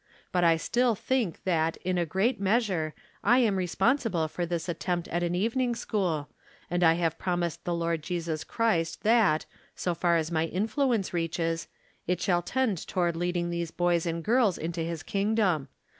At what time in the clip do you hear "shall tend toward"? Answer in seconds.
12.19-13.15